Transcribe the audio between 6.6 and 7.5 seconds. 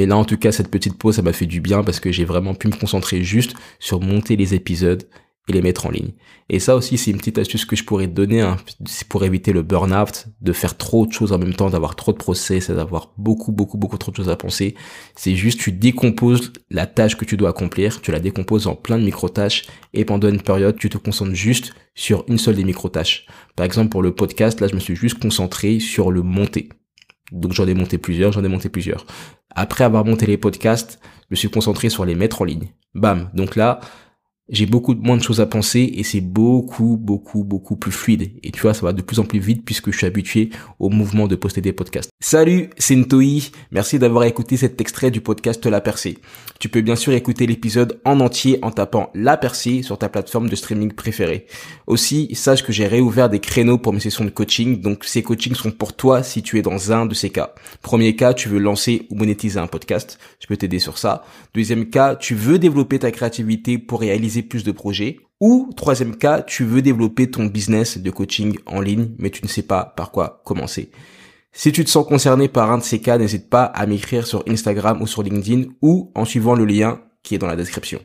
aussi, c'est une petite